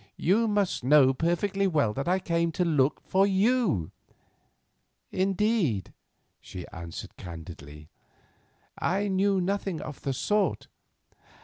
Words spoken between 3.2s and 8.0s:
you." "Indeed," she answered candidly,